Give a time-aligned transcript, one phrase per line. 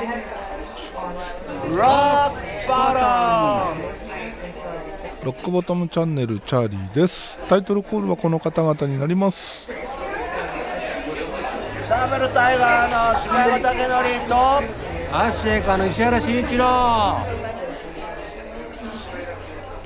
[0.00, 0.08] Rock
[2.66, 3.76] bottom.
[5.24, 7.38] ロックボトムチャンネルチャーリーです。
[7.50, 9.68] タイトルコールはこの方々になります。
[11.82, 13.62] サーベルタイガーの柴山武
[14.18, 14.34] 則と
[15.14, 17.18] アッシェイカーの石原慎一郎。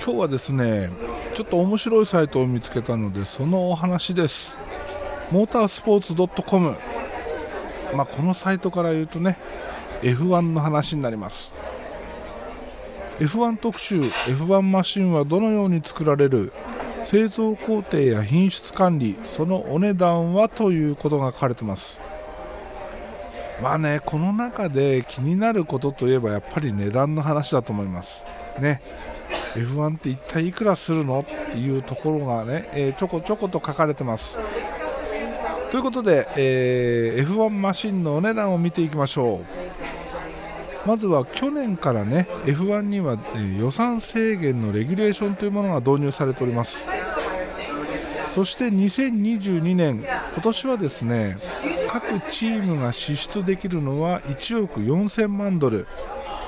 [0.04, 0.90] 今日はですね
[1.34, 4.54] ちょっと面白いサイトを見つけたのでそのお話です。
[5.32, 6.76] モータースポーツ .com
[7.96, 9.38] まあこのサイトから言うとね
[10.04, 11.54] F1 の話になります。
[13.18, 16.52] F1 特集 F1 マシンはどのように作られる？
[17.02, 20.48] 製造工程や品質管理そのお値段は？
[20.48, 21.98] ということが書かれてます。
[23.62, 28.24] まあねこの中で気になることといえばやっぱり値段の話だと思います。
[28.60, 28.82] ね。
[29.55, 31.20] F1 って一体いくらするの？
[31.20, 34.36] っていうところがね、えーちょこちょこと書かれてます。
[35.70, 39.44] ということで、えー F1 マシンのお値段を見ていきましょう。
[40.87, 43.19] まずは去年からね F1 には、
[43.58, 46.86] 予算制限のレギュレーションというものが導入されております。
[48.34, 51.36] そして2022年今年はですね
[51.89, 55.86] 各チームが支出できるのは1億4000万ドル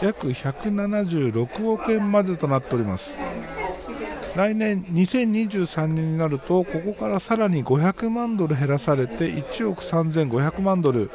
[0.03, 3.17] 約176億円までとなっております。
[4.35, 11.11] 来年2023年になるとここからさらに500万ドル減らされて1億3500万ドル。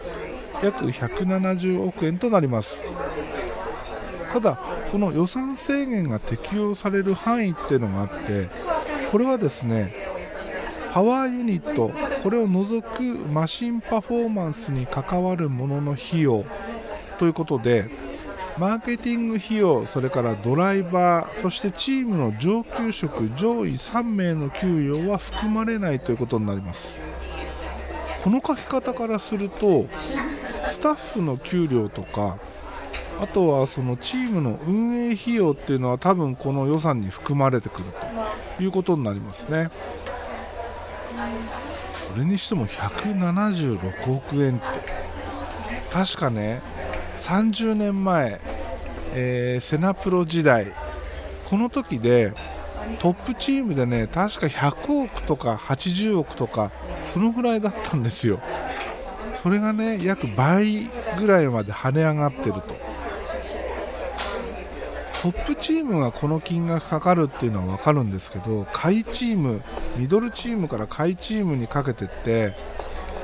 [0.63, 2.81] 約170億円となります。
[4.31, 4.57] ただ
[4.91, 8.49] この予算制限が適用される範囲っていうのがあって
[9.11, 9.93] これはですね
[10.93, 11.91] パワーユニット
[12.23, 13.01] これを除く
[13.33, 16.45] マシンパフォーマンスに関わるものの費用
[17.19, 17.89] ということで
[18.57, 26.99] マーケティング費用それからドライバーそしてチームの上級職上位3名の給与は含まれないということになります。
[28.23, 29.87] この書き方からすると
[30.71, 32.39] スタッフの給料とか
[33.19, 37.85] あとはそのチームの運営費用っていうのは多分この予算に含まれてくる
[38.57, 39.69] ということになりますね。
[42.13, 44.65] それにしても176億円って
[45.91, 46.61] 確かね
[47.19, 48.39] 30年前、
[49.13, 50.73] えーセナプロ時代
[51.49, 52.33] この時で
[52.99, 56.71] トップチームでね確か100億とか80億とか
[57.07, 58.39] そのぐらいだったんですよ。
[59.41, 60.87] それがね約倍
[61.17, 62.61] ぐらいまで跳ね上がってると。
[65.21, 69.61] トップチームがこの金額かかるっていうのは分かるんですけど下位チーム
[69.95, 72.55] ミドルチームから下位チームにかけてって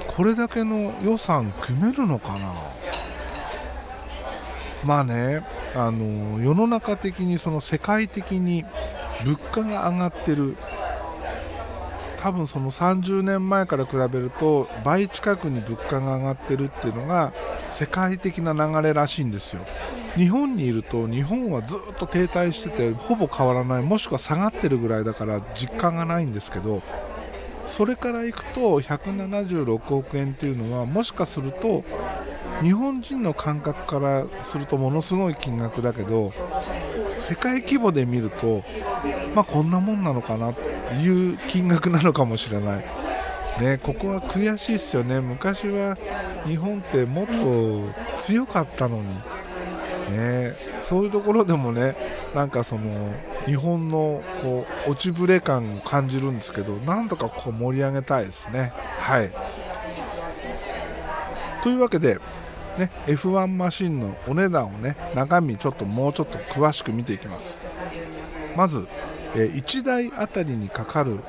[0.08, 2.54] これだけの予算組めるのかな。
[4.86, 5.44] まあね
[5.76, 8.64] あの世の中的にその世界的に
[9.26, 10.56] 物価が上がってる
[12.18, 17.34] 多分その30年前から比べると倍近くに物価が上がってるっていうのが
[17.72, 19.62] 世界的な流れらしいんですよ。
[20.16, 26.82] 日本にいると日本はずっと停滞しててほぼ変わらないもしくは下がってるぐらいだから実感がないんですけど
[27.68, 31.84] それからいくと176億円っていうのはもしかすると
[32.64, 36.34] 日本人の感覚からするとものすごい金額だけど
[37.28, 38.64] 世界規模で見ると、
[39.36, 42.86] まあ、こんなもんなのかなっていう金額なのかもしれない、
[43.60, 45.20] ね、ここは悔しいですよね。
[45.20, 45.98] 昔は
[46.46, 47.84] 日本ってもっと
[48.18, 49.08] 強かったのに、
[50.18, 51.98] ね、そういうところでもね
[52.34, 52.84] なんかその
[53.46, 58.72] 日本のこう落ちぶれ感を感じるんですけどなんとかこう盛り上げたいですね。
[59.00, 59.32] はい。
[61.62, 62.20] というわけで
[62.78, 67.60] ね、F1 マシンのお値段をね中身ちょっともうちょっと詳しく見ていきます。
[68.56, 68.88] まず、
[69.36, 71.20] え1台あたりにかかる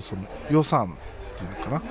[0.00, 1.82] その予算っていうのかな、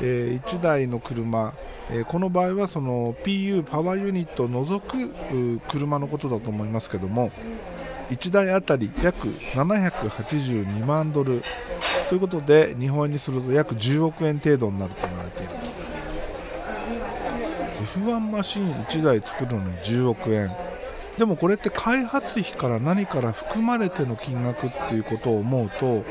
[0.00, 1.52] え1台の車、
[1.90, 5.14] えこの場合はその PU パワーユニットを除く
[5.68, 7.30] 車のことだと思いますけども
[8.10, 11.42] 1台あたり約782万ドル。
[12.08, 15.05] ということで日本円にすると約10億円程度になると。
[17.96, 20.50] F1 マシン1台作るのに10億円
[21.16, 26.04] でもこれって開発費から何から含まれての金額っていうことを思うと、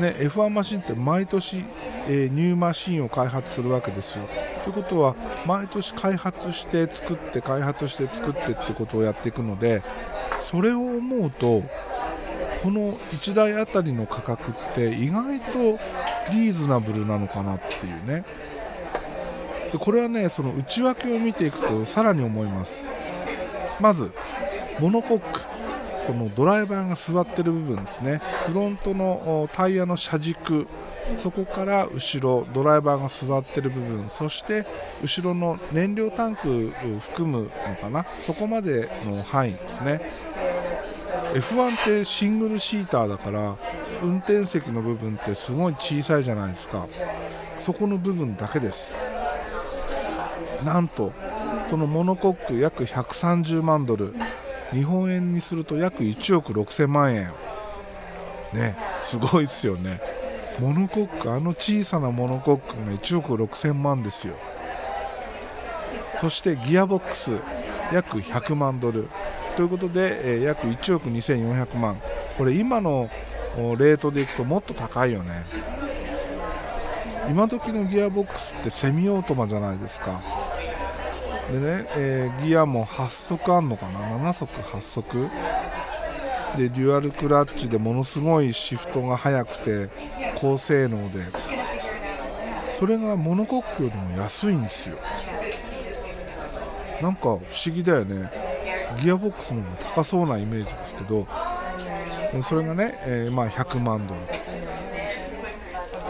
[0.00, 1.64] ね、F1 マシンって毎年、
[2.08, 4.28] えーニューマシンを開発するわけですよ。
[4.64, 5.14] ということは
[5.46, 9.82] 毎年開発して作って開発して作ってってことをやっていくので
[10.40, 11.62] それを思うと
[12.62, 15.78] この1台あたりの価格って意外と
[16.32, 18.24] リーズナブルなのかなっていうね
[19.72, 22.84] でこれはねその内訳を見ていくとさらに思います。
[23.80, 24.12] まず
[24.80, 25.40] モノコック
[26.06, 28.20] このドライバーが座ってる部分ですね。
[28.46, 30.66] フロントのタイヤの車軸
[31.16, 34.64] そこから後ろドライバーが座ってる部分そして
[35.02, 38.06] 後ろの燃料タンクを含むのかな。
[38.26, 40.00] そこまでの範囲ですね。
[41.34, 43.56] F1 ってシングルシーターだから
[44.02, 46.86] 運転席の部分ってすごい小さいじゃないですか。
[47.58, 48.90] そこの部分だけです。
[50.64, 51.12] なんと
[51.68, 54.14] そのモノコック約130万ドル。
[54.72, 57.30] 日本円にすると約1億6000万円。
[58.54, 60.00] ねすごいですよね。
[60.60, 64.34] モノコックあの小さなモノコックが1億6000万ですよ。
[66.20, 67.32] そしてギアボックス
[67.92, 69.08] 約100万ドル。
[69.56, 72.00] ということで、えー約1億2400万。
[72.38, 73.10] これ今の
[73.56, 75.44] レートでいくともっと高いよね。
[77.28, 80.20] 今時のギアボックスってセミオートマじゃないですか。
[81.50, 85.30] でね、えーギアも8足あんのかな？7足8足？
[86.56, 89.88] でデュアルクラッチでものすごいシフトが速くて
[90.36, 91.24] 高性能で。
[92.78, 94.96] それがモノコックよりも安いんですよ。
[97.02, 97.42] なんか不思
[97.74, 98.30] 議だよね。
[99.02, 101.26] ギアボックスの方が高そうなイメージですけど。
[102.42, 104.20] それがね、えーまあ、100万ドル。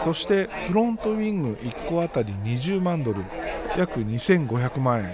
[0.03, 3.23] そしてフロントウィング1個あたり20万ドル。
[3.77, 5.05] 約2500万円、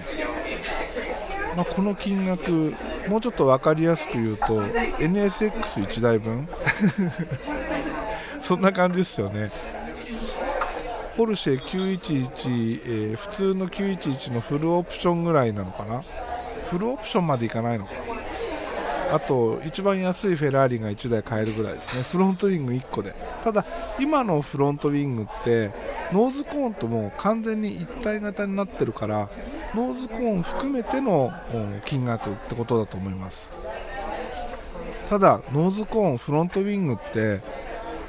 [1.58, 2.72] まあ、この金額
[3.08, 6.48] もうちょっと分かりやすく言うと NSX1 台分？
[8.40, 9.50] そんな感じですよね。
[11.16, 16.04] ポルシェ911、えー普通の911のフルオプションぐらいなのかな？
[16.70, 17.90] フルオプションまでいかないのか
[19.12, 22.04] あと一番安いフェラーリが1台買えるぐらいですね。
[22.04, 23.16] フロントウィング1個で。
[23.42, 23.64] ただ
[23.98, 25.72] 今のフロントウィングって
[26.12, 29.28] ノーズコーンともう完全に一体型になってるから
[29.74, 31.32] ノーズコーン含めての
[31.84, 33.50] 金額ってことだと思います。
[35.08, 37.40] ただノーズコーンフロントウィングって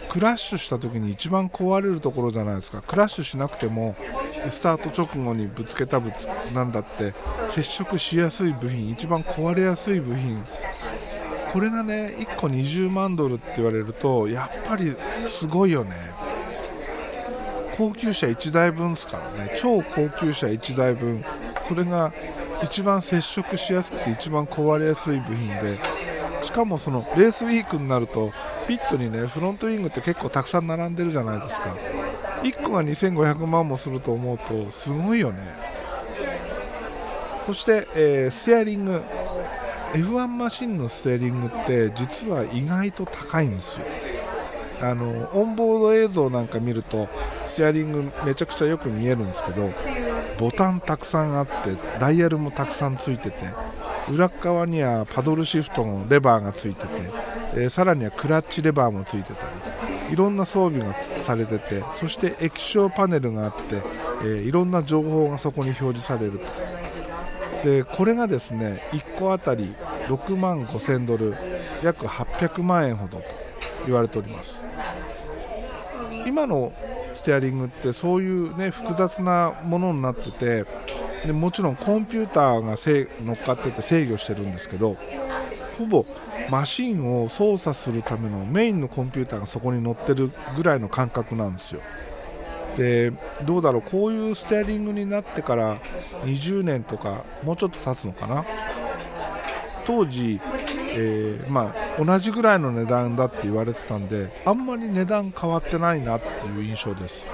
[0.10, 2.82] クラッシュした時に一番壊れるところじゃないですか。
[2.82, 3.96] クラッシュしなくても
[4.50, 7.14] スタート直後にぶつけたぶつなんだって
[7.50, 10.44] 接触しやすい部品一番壊れやすい部品。
[11.54, 14.96] これがね1個20万ドルって言われるとやっぱり
[15.26, 15.92] すごいよね。
[17.78, 19.56] 高級車1台分ですからね。
[19.58, 21.24] 超高級車1台分。
[21.70, 22.12] それが
[22.64, 25.80] 一番接触しやすくて一番壊れやすい部品で
[26.42, 28.32] しかもそのレースウィークになると
[28.68, 31.76] ピットにねフロントウィングって結構たくさん並んでるじゃないですか。
[32.42, 35.38] 1個が2500万もすると思うとすごいよね。
[37.46, 39.02] そして、えーステアリング。
[39.94, 43.86] F1 マシンのステアリングって実は意外と高いんですよ。
[44.82, 47.10] あのオンボード映像なんか見ると
[47.46, 49.72] ステアリングめちゃくちゃよく見えるんですけど
[50.40, 51.52] ボタンたくさんあって
[52.00, 53.38] ダイヤルもたくさんついてて
[54.12, 56.88] 裏側にはパドルシフトのレバーがついてて、
[57.54, 59.42] えーさらにはクラッチレバーもついてた
[60.08, 63.64] りいろんな装備がされててそして液晶パネルがあって、
[64.22, 66.46] えーいろんな情報がそこに表示されると。
[67.64, 69.74] でこれがですね1個あたり
[70.08, 71.36] 6万5000ドル
[71.84, 73.24] 約800万円ほどと
[73.86, 74.64] 言われております。
[76.26, 76.72] 今の
[77.30, 80.66] ステアリングってそういうね複雑なものになってて
[81.28, 84.98] でもちろんコンピューターがせ乗っかってて制御してるんですけど
[85.78, 86.08] ほぼ
[86.50, 91.82] マシンを操作するためのメインのコンピューターがそこに乗ってるぐらいの感覚なんですよ。
[92.78, 93.12] で
[93.44, 95.78] どうだろうこういうステアリングになってから
[96.24, 98.44] 20年とかもうちょっと経つのかな？
[99.86, 100.40] 当時、
[100.92, 107.26] えーまあ、同じぐらいの値段だって言われてたんであんまり値段変わってないなっていう印象です。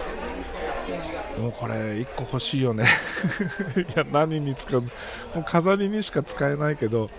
[1.35, 2.85] でもこれ1個欲しいよね。
[3.75, 4.81] いや何に使う？
[4.81, 4.87] も
[5.37, 7.09] う飾りにしか使えないけど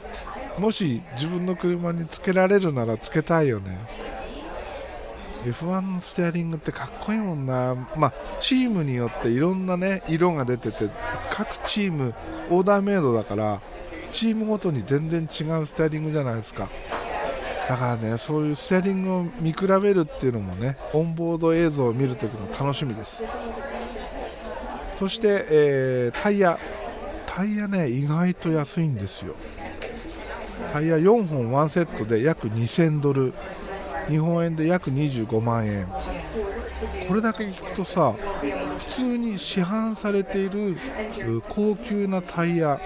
[0.59, 3.78] もし自分の車につけられるならつけたいよね。
[5.45, 10.90] F1 のステアリングってかっこいいもんな、まあ、チームによっていろんな、ね、色が出てて
[11.31, 12.14] 各チーム
[12.50, 13.61] オーダーメイドだから
[14.13, 16.69] チームごとに全然違うステアリングじゃないですか。
[17.69, 23.25] だからねそういうステアリングを見比べるっていうのもねオンボード映像を見るときの楽しみです。
[24.99, 26.59] そして、えータイヤ。
[27.27, 29.35] タイヤね意外と安いんですよ。
[30.73, 33.35] タイヤ4本1セットで約2000ドル。
[34.09, 35.87] 日本円で約25万円。
[37.09, 38.14] これだけ聞くとさ
[38.78, 40.76] 普通に市販されている
[41.49, 42.80] 高級なタイヤ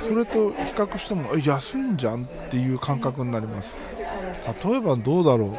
[0.00, 3.74] それと比較しても安いんじゃんっていう感覚になります。
[4.64, 5.50] 例えばどうだろう。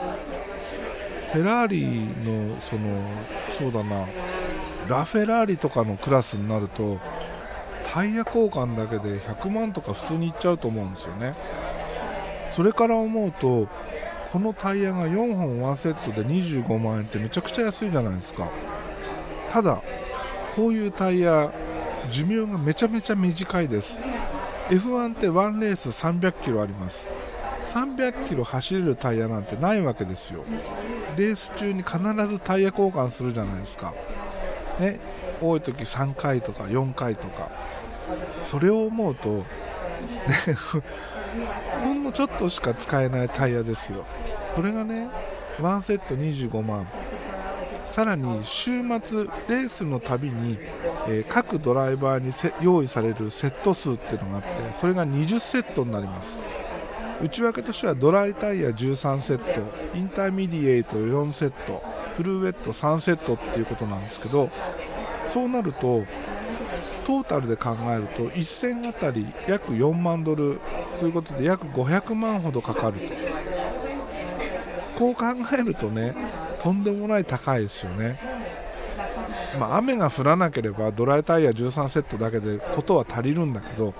[1.34, 1.84] フェラーリ
[2.24, 3.02] のその
[3.58, 4.06] そうだな
[4.88, 7.00] ラフェラーリとかのクラスになると
[7.92, 11.36] タイヤ交換だけで100万とか普通にいっちゃうと思うんですよね。
[12.52, 13.68] それから思うと
[14.34, 18.50] このタイヤが4本1セットで25万円ってめちゃくちゃ安いじゃないですか。
[19.52, 19.80] ただ
[20.56, 21.52] こういうタイヤ
[22.10, 24.02] 寿命がめちゃめちゃ短いです。
[24.70, 27.06] F1 って1レース300キロあります。
[27.68, 30.44] 300キロ走れるタイヤなんてないわけですよ。
[31.16, 33.94] レース中に必ずタイヤ交換するじゃないですか。
[34.80, 35.00] ね
[35.42, 37.52] 多い時3回とか4回とか。
[38.44, 39.46] それを思うと、ね、
[41.84, 44.06] ほんのちょっとしか使えないタイヤですよ。
[44.56, 45.10] これがね
[45.60, 46.88] 1セット25万。
[47.86, 50.58] さらに週末レースのたびに、
[51.08, 52.34] えー、各ドライバーに
[52.66, 56.38] 用意されるセット数っていうのがあってそれが20セットになります。
[57.22, 59.62] 内訳としてはドライタイヤ13セット
[59.96, 61.82] インターミディエイト4セット
[62.18, 64.50] フルウェット3セットっていうことなんですけど
[65.32, 66.04] そうなると
[67.06, 70.60] トータルで考えると1戦あたり約4万ドル
[71.00, 73.06] ということで約500万ほどかかると。
[74.98, 76.16] こう考えるとね
[76.62, 78.20] とんでもない高いですよね、
[79.60, 83.96] まあ、雨が降らなければドライタイヤ13セットだけでことは足りるんだけど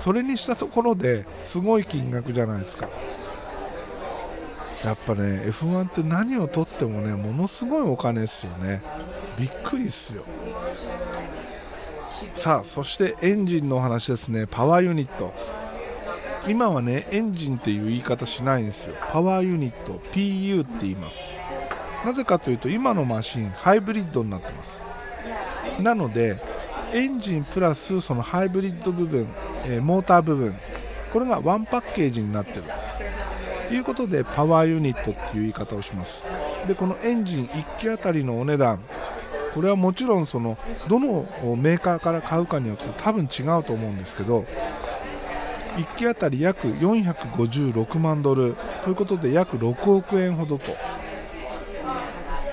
[0.00, 2.88] それにしたところですごい金額じゃないですか。
[4.84, 8.82] やっぱね F1 って何をとってもねものすごいお金ですよね。
[9.38, 10.24] びっくりっすよ。
[12.34, 14.46] さあそしてエンジンのお話ですね。
[14.46, 15.32] パワーユニット。
[16.46, 18.94] 今はねエンジンっていう言い方しないんですよ。
[19.10, 19.94] パワーユニット。
[20.12, 21.28] PU って言います。
[22.04, 24.82] なぜかというと今のマシンハイブリッドになってます。
[25.80, 26.36] なので
[26.92, 29.26] エンジンプラスそのハイブリッド部分、
[29.64, 30.54] えー、モーター部分
[31.12, 32.62] これがワンパッケージになってる。
[33.68, 36.22] ということでパワーユニットっていう言い方をします。
[36.68, 38.80] でこのエンジン1機あたりのお値段
[39.54, 40.58] これはもちろんその
[40.88, 44.44] どのメーカーから買うかによって多分違うと思うんですけど
[45.76, 50.76] 1機当たり約456万ドルということで約6億円ほどと。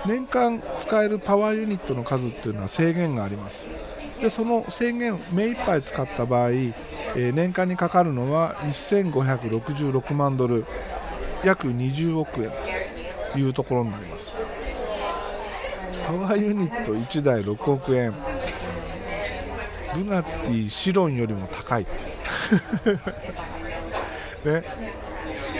[0.07, 3.67] 年間使えるパワーユニットの数っていうのは制限があります。
[4.19, 10.65] でその制限目いっぱい使った場合、えー、年間にかかるのは1566万ドル
[11.43, 12.51] 約20億円
[13.33, 14.35] というところになります。
[16.11, 18.13] パワーユニット1台6億円。
[19.95, 21.85] ブガッティシロンよりも高い。
[24.43, 24.61] ね。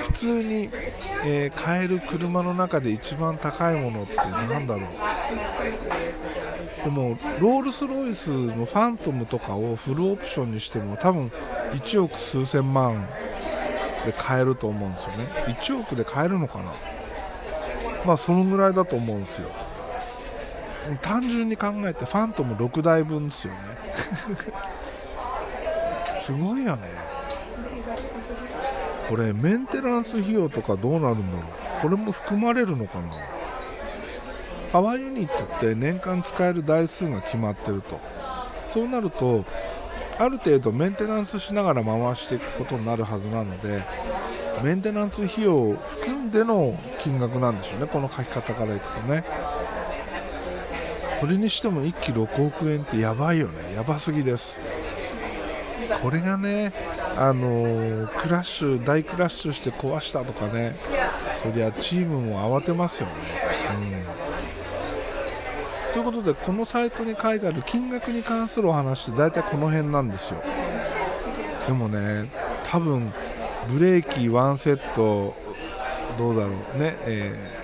[0.04, 0.70] 普通に、
[1.24, 4.14] えー、買える車の中で一番高いものって
[4.50, 4.84] 何だろう。
[6.84, 11.32] でもロールス・ロイスのファントムとかをフルオプションにしても多分
[11.72, 13.08] 1億数千万
[14.06, 15.30] で買えると思うんですよね。
[15.48, 16.74] 1億で買えるのかな。
[18.06, 19.50] まあそのぐらいだと思うんですよ。
[21.02, 23.60] 単純に考えてファントム6台分ですよね。
[26.20, 26.90] すごいよね。
[29.10, 31.82] これメンテナンス費用とかどうなるんだろう。
[31.82, 33.06] これも含まれるのかな。
[34.72, 38.00] パワーユニットって年間使える台数が決まってると。
[38.72, 39.44] そうなると
[40.18, 43.84] ある程度メンテナンスしながら回していくことになるはずなので
[44.64, 47.88] メンテナンス費用を含んでの金額なんでしょうね。
[47.88, 49.24] この書き方からいくとね
[51.22, 53.76] それにしても1機6億円ってやばいよね。
[53.76, 54.58] やばすぎです。
[56.02, 56.74] これがね
[57.16, 60.76] あの、クラッシュ大クラッシュして壊したとかね。
[61.36, 63.14] そりゃチームも慌てますよね、
[65.88, 70.42] うん、ということでこのサイトに書いてある金額に関するお話って大体この辺なんですよ。
[71.68, 72.30] でもね
[72.64, 73.12] 多分
[73.70, 75.36] ブレーキ1セット
[76.18, 76.80] どうだろう。
[76.80, 77.61] ね、えー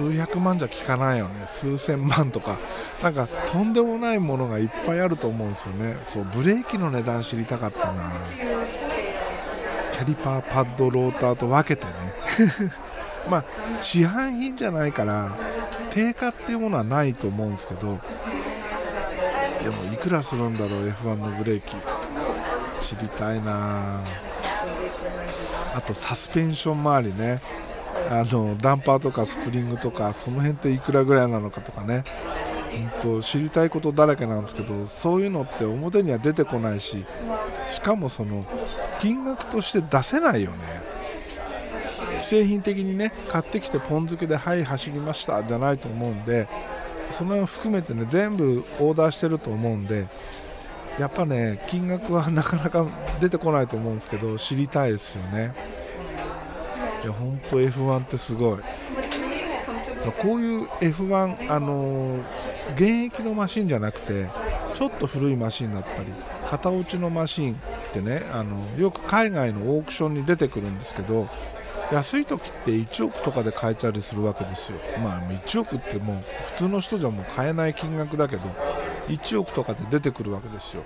[0.00, 1.46] 数百万じゃ効かないよね。
[1.46, 2.58] 数千万とか。
[3.02, 5.96] なんかとんでもないものがいっぱいあると思うんですよね。
[6.06, 8.12] そうブレーキの値段知りたかったな。
[9.92, 11.92] キャリパーパッドローターと分けてね。
[13.28, 13.44] まあ
[13.82, 15.36] 市販品じゃないから
[15.90, 17.98] 定価っていうものはないと思うんですけど。
[19.62, 21.76] でもいくらするんだろう F1 のブレーキ。
[22.80, 24.00] 知りたいな。
[25.74, 27.40] あとサスペンション周りね。
[28.08, 32.04] あのダンパーとかスプリングとかその辺っていくらぐらいなのかとかね
[33.02, 37.04] 本当知りたいことだらけなんですけどそういうのって表には出てこないし
[37.70, 38.46] しかもその
[39.00, 40.56] 金額として出せないよね
[42.20, 46.48] 既製品的にね買ってきてポン付けではい走りましたじゃないと思うんで
[47.10, 50.06] その辺を含めてね全部オーダーしてると思うんで
[50.98, 52.86] やっぱね金額はなかなか
[53.20, 55.54] 出てこないと思うんですけど知りたいですよね。
[57.02, 58.58] いや本当 F1 ってすごい。
[60.22, 62.22] こういう F1 あのー、
[62.74, 64.28] 現役のマシンじゃなくて
[64.74, 66.10] ちょっと古いマシンだったり
[66.50, 67.56] 型落ちのマシンっ
[67.92, 71.28] てねあのよく海外のオークションに出てくるんですけど
[71.92, 74.78] 安い時って1億とかで買えたりするわけですよ。
[75.02, 76.16] まあ1億ってもう
[76.52, 78.42] 普通の人じゃもう買えない金額だけど
[79.08, 80.82] 1億とかで出てくるわけですよ。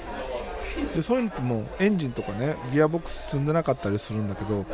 [0.94, 4.64] でそういうのってもうエンジンとかねギアボックス積んでなかったりするんだけど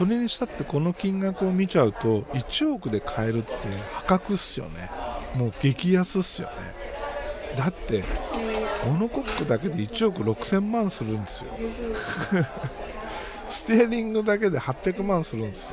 [0.00, 3.52] それにしたってこの金額を見ちゃうと1億で買えるって
[3.92, 4.88] 破格っすよね。
[5.36, 6.54] もう激安っすよね。
[7.54, 8.02] だって
[8.86, 11.50] モノコックだけで1億6000万するんですよ。
[13.50, 15.72] ステーリングだけで800万するんですよ。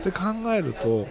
[0.00, 1.06] って考えると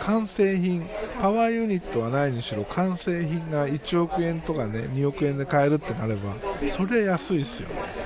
[0.00, 0.86] 完成品
[1.22, 6.34] パワーユニットはないにしろ完成品が1億円とかね2億円で買えるってなれば
[6.68, 8.01] それ安いっすよね。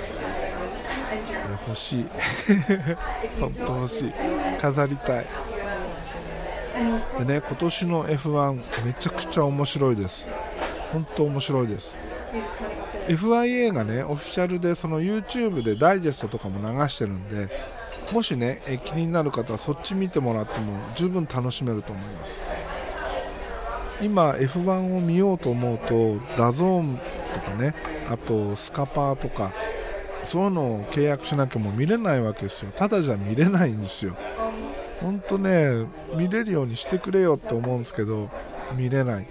[1.57, 2.07] いや欲しい。
[3.41, 4.13] 本当欲しい。
[4.61, 5.27] 飾りたい。
[7.19, 10.29] でね今年の F1 めちゃくちゃ面白いです。
[10.93, 11.95] 本当面白いです。
[13.09, 17.49] FIA がねオフィシャルでその YouTube でダイジェストとかも流してるんで
[18.13, 22.43] もしねえ気になる方はそっち見てもらっても十分楽しめると思います。
[24.03, 27.01] 今 F1 を見ようと思うと DAZN
[27.33, 27.75] とかね
[28.11, 29.53] あとスカパーとか
[30.27, 32.73] そういうのを契約しなきゃもう見れないわけですよ。
[32.77, 34.15] ただじゃ見れないんですよ。
[35.01, 38.29] 本当ね見れるようにしてくれよって思うんですけど
[38.75, 39.27] 見れない。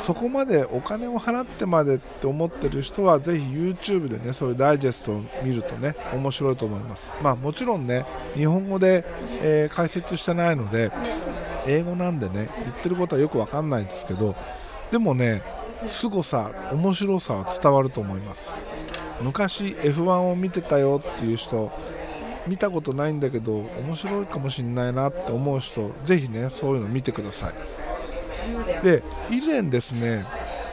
[0.00, 7.10] そこまでお金を払ってまでって思ってる人はぜひ YouTube でねそういうダイジェストを見るとね面白いと思います。
[7.22, 8.04] まあもちろんね
[8.34, 9.04] 日本語で、
[9.42, 10.90] えー解説してないので
[11.66, 14.34] 英語なんでね言ってることはよくわかんないんですけど
[14.90, 15.42] でもね
[15.86, 18.54] 凄さ面白さは伝わると思います。
[19.22, 21.70] 昔 F1 を見てたよっていう人
[22.46, 27.54] 見たことないんだけど面白いかもしれないなって思う人ぜひねそういうの見てください。
[28.82, 30.24] で以前ですね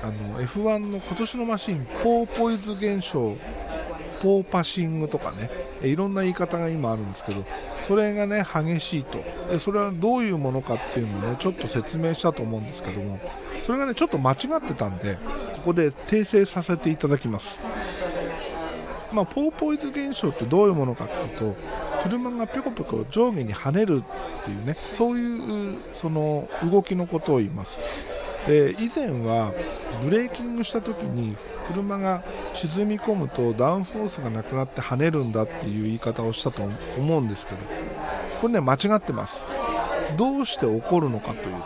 [0.01, 3.35] あの F1 の今年のマシンポーポイズ現象
[4.21, 5.49] ポーパシングとかね
[5.83, 7.43] いろんな言い方が今あるんですけど
[7.83, 9.17] それがね激しいと。
[9.51, 13.19] でそれはどういうものかっていうのをねちょっと説明したと思うんですけども
[13.63, 15.15] それがねちょっと間違ってたんで
[15.57, 17.59] ここで訂正させていただきます。
[19.11, 21.55] まあ、ポーポイズ現象ってどういうものかっていうと
[22.03, 24.03] 車がぴょこぴょこ上下に跳ねる
[24.41, 27.79] っていうねそういうその動きのことを言います。
[28.47, 29.53] で以前は
[30.01, 31.36] ブレーキングした時に
[31.67, 36.62] 車が沈み込むとダウンフォースがなくなって跳ねるんだっていう言い方をしたと
[36.97, 37.60] 思うんですけど
[38.39, 39.43] これね間違ってます。
[40.17, 41.62] どうして起こるのかというと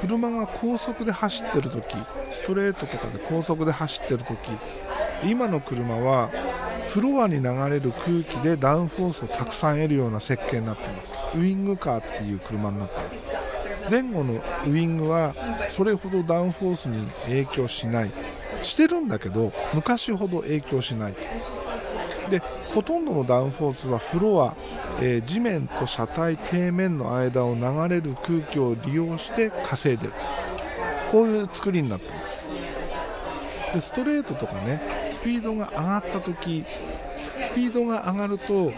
[0.00, 1.96] 車が高速で走ってる時
[2.30, 4.36] ストレートとかで高速で走ってる時
[5.24, 6.30] 今の車は
[6.88, 11.38] フロアに流れる空気でダウンフォースをたくさん得るような設計になってます。
[11.38, 13.36] ウイングカーっていう車になってます。
[13.90, 15.34] 前後のウイングは
[15.68, 18.10] それほどダウンフォースに影響しない。
[18.62, 21.14] してるんだけど昔ほど影響しない。
[22.30, 22.40] で
[22.74, 24.56] ほとんどのダウンフォースはフロア、
[25.00, 30.12] えー地面と車体底面の間を流れる空気を利用して稼いでる。
[31.12, 32.26] こういう作りになってます。
[33.74, 34.80] でストレートとかね
[35.26, 36.64] ピードが上がった時
[37.42, 38.72] スピードが上がると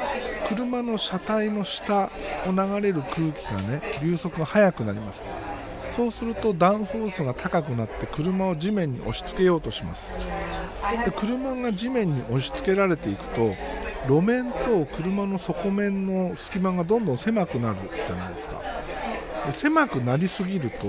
[0.49, 2.11] 車の車体の下
[2.47, 5.25] を流れる空気がね流速が速くなります。
[5.95, 10.13] そうするとダウンフォースが高くなって車を地面に押し付けようとします。
[11.05, 13.55] で車が地面に押し付けられていくと
[14.07, 18.61] 路面と車の底面の隙間がどんどん狭くなるじゃないですか。
[19.47, 20.87] で狭くなりすぎると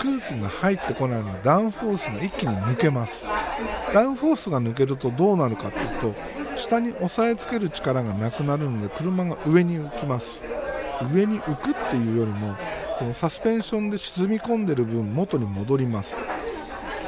[0.00, 3.24] 空気が入ってこないのでダウンフォースが一気に抜けます。
[3.92, 6.14] ダウンフォースが抜けるとどうなるかというと
[6.56, 10.42] 下に押さえつける力がなくなるので車が上に浮きます。
[11.14, 12.56] 上に浮くっていうよりも
[12.98, 16.16] このサスペンションで沈み込んでる分元に戻ります。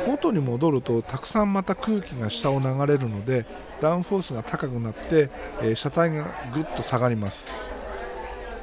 [0.07, 3.47] 元に戻るとたくさんまた空気が下を流れるので
[3.81, 5.31] ダウンフォースが高くなって、
[5.63, 7.49] えー車体がぐっと下がります。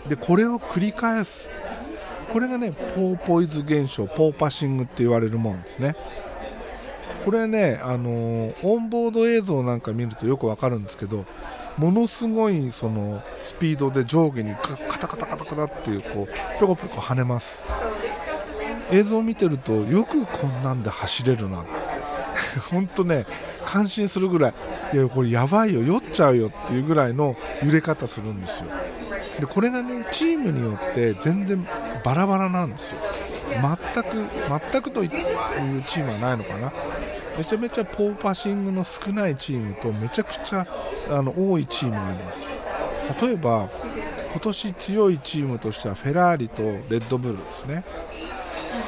[0.07, 1.49] でこれを繰り返す
[2.31, 5.95] これがねポーポイズ現象ポーパシングって言われるもんですね。
[7.25, 11.25] これね、あのオンボード映像なんか見るとよくわかるんですけど
[11.77, 17.63] ものすごいそのスピードで上下にカタカタカタカタっていうこうぴょこぴょこ跳ねます。
[18.91, 21.71] 映像を見てるとよくこんなんで走れるなって。
[22.71, 23.25] 本当ね
[23.65, 24.53] 感心するぐらい
[24.93, 28.65] いやこれやばいよ酔っちゃうよっていうぐらいの揺れ方するんですよ。
[29.39, 31.65] でこれがねチームによって全然
[32.03, 32.97] バラバラなんですよ。
[33.49, 34.27] 全く
[34.71, 35.09] 全くという
[35.83, 36.71] チームはないのかな。
[37.37, 40.67] めちゃめちゃポーパシングの少ないチームとめちゃくちゃ
[41.09, 42.49] あの多いチームがいます。
[43.21, 43.69] 例えば
[44.31, 47.83] 今年強いチームとしてはフェラーリとレッドブルですね。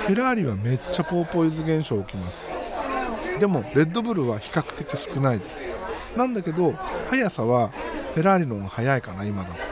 [0.06, 2.48] フェラーリはめっちゃポーポイズ現象起きます。
[3.40, 5.64] でもレッドブルは比較的少ないです。
[6.16, 6.74] なんだけど
[7.10, 7.70] 速さは
[8.14, 9.71] フェラーリの方が速いかな今だったら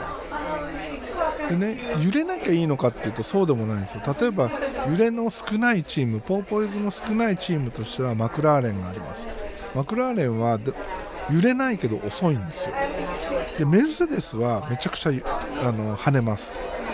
[1.49, 4.01] でね揺れなきゃいいのかっていうとそうでもないんですよ。
[4.19, 4.51] 例えば
[4.89, 9.27] 揺れの少ないチームポーポイズの少ないチームとしてはマクラーレンがあります。
[9.75, 10.59] マクラーレンは
[11.31, 12.75] 揺れないけど遅いんですよ。
[13.57, 15.11] でメルセデスはめちゃくちゃ
[15.63, 16.51] あの跳ねます。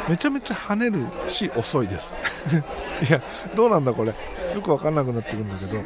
[0.08, 2.14] めちゃめちゃ跳ねるし遅いです。
[3.08, 3.22] いや
[3.56, 4.10] どうなんだこれ。
[4.10, 4.16] よ
[4.62, 5.84] く分かんなくなってくるんだけど。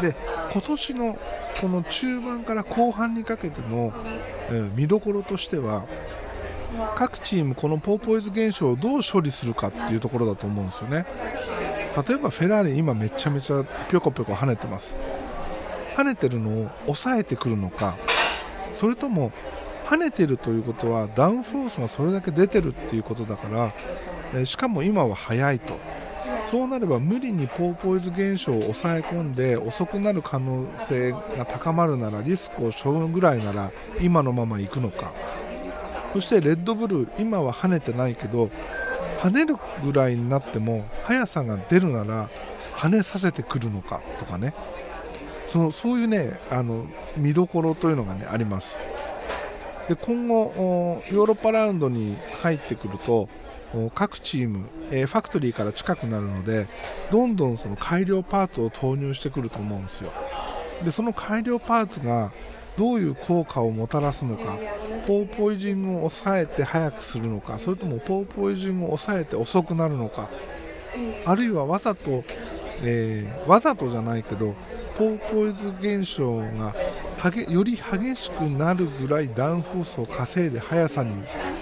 [0.00, 0.16] で
[0.52, 1.18] 今年の
[1.60, 3.92] この中盤から後半にかけての、
[4.50, 5.84] えー、見どころとしては
[6.94, 11.06] 各チームこのポーポイズ現象をどう処理するかっていうところだと思うんですよね。
[12.08, 14.94] 例えばフェラーリ今めちゃめちゃぴょこぴょこ跳ねてます。
[15.96, 17.96] 跳ねてるのを抑えてくるのか
[18.72, 19.32] それとも
[19.86, 23.72] 跳ねてるということはダウンフォースがそれだけ出てるっていうことだから、
[24.34, 25.74] えしかも今は速いと。
[26.46, 35.12] そうなれば無理にポーポイズ現象を抑え込んで遅くなる可能性が高まるならリスクを背負うぐらいなら今のまま行くのか。
[36.12, 38.50] そしてレッドブル今は跳ねてないけど
[39.20, 42.28] 跳ねるぐらいになっても速さが出るなら
[42.76, 44.54] 跳ねさせてくるのかとかね。
[45.46, 48.78] そのそういうねあの見どころというのがねあります。
[49.88, 53.28] で今後ヨーロッパラウンドに入ってくると
[53.94, 56.66] 各チーム、えー、ファクトリーから近くなるので
[57.10, 60.12] どんどんその改良パーツを投入してくると思うんですよ。
[60.84, 62.32] でその改良パーツが
[62.80, 64.56] どういう効果をもたらすのか
[65.06, 70.30] ポーポイジングを抑えて速くするのかそれともポーポイジングを抑えて遅くなるのか
[71.26, 72.24] あるいはわざと、
[72.82, 74.54] えー、わざとじゃないけど
[74.96, 76.74] ポーポイズ現象が
[77.50, 81.12] より激しくなるぐらいダウンフォースを稼いで速さに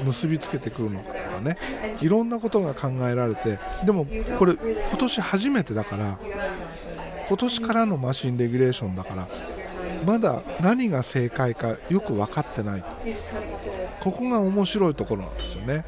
[0.05, 1.57] 結びつけてくるのかとかね
[2.01, 4.07] いろんなことが考えられてでも
[4.39, 6.17] これ今年初めてだから
[7.27, 9.29] 今年からのマシンレギュレーションだから
[10.07, 12.89] まだ何が正解かよく分かってないと。
[14.01, 15.85] ここが面白いところなんですよね。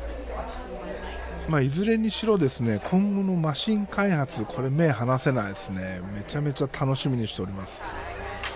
[1.49, 6.01] まあ、いずれにしろですね今後のマシン開発これ目離せないですね。
[6.15, 7.83] めちゃめちゃ楽しみにしております。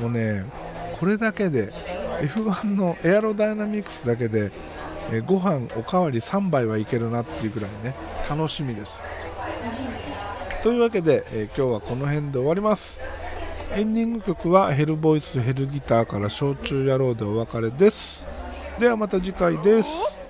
[0.01, 0.45] もうね
[0.99, 1.71] これだけで
[2.21, 4.53] F1 のエアロダイナミクスだけで
[5.13, 7.95] えご飯おかわり3杯はいけるなっていうぐらいね
[8.29, 9.03] 楽しみです。
[10.63, 12.99] というわけで、え今日はこの辺で終わります。
[13.73, 18.25] エンディング曲はヘルボイスヘルギターから焼酎野郎でお別れです。
[18.79, 20.24] ではまた次回です。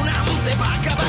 [0.00, 1.05] un ante vagabundo.